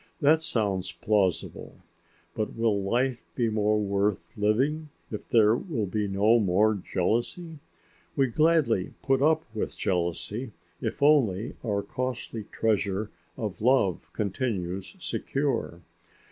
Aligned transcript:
That 0.19 0.41
sounds 0.41 0.91
plausible. 0.91 1.75
But 2.33 2.55
will 2.55 2.81
life 2.81 3.23
be 3.35 3.49
more 3.51 3.79
worth 3.79 4.35
living 4.35 4.89
when 5.09 5.21
there 5.29 5.55
will 5.55 5.85
be 5.85 6.07
no 6.07 6.39
more 6.39 6.73
jealousy? 6.73 7.59
We 8.15 8.29
gladly 8.29 8.95
put 9.03 9.21
up 9.21 9.45
with 9.53 9.77
jealousy 9.77 10.53
if 10.81 11.03
only 11.03 11.53
our 11.63 11.83
costly 11.83 12.45
treasure 12.45 13.11
of 13.37 13.61
love 13.61 14.11
continues 14.11 14.95
secure. 14.97 15.83